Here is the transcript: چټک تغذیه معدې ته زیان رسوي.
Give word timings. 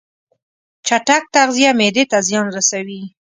چټک 0.87 1.23
تغذیه 1.35 1.71
معدې 1.79 2.03
ته 2.11 2.17
زیان 2.27 2.47
رسوي. 2.57 3.01